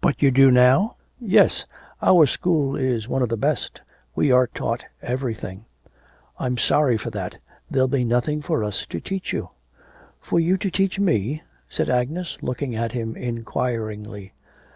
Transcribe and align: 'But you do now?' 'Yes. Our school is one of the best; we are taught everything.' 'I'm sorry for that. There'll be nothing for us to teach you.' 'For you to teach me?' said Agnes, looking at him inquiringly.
'But 0.00 0.22
you 0.22 0.30
do 0.30 0.52
now?' 0.52 0.94
'Yes. 1.18 1.66
Our 2.00 2.26
school 2.26 2.76
is 2.76 3.08
one 3.08 3.20
of 3.20 3.30
the 3.30 3.36
best; 3.36 3.82
we 4.14 4.30
are 4.30 4.46
taught 4.46 4.84
everything.' 5.02 5.64
'I'm 6.38 6.56
sorry 6.56 6.96
for 6.96 7.10
that. 7.10 7.38
There'll 7.68 7.88
be 7.88 8.04
nothing 8.04 8.42
for 8.42 8.62
us 8.62 8.86
to 8.86 9.00
teach 9.00 9.32
you.' 9.32 9.48
'For 10.20 10.38
you 10.38 10.56
to 10.56 10.70
teach 10.70 11.00
me?' 11.00 11.42
said 11.68 11.90
Agnes, 11.90 12.38
looking 12.42 12.76
at 12.76 12.92
him 12.92 13.16
inquiringly. 13.16 14.34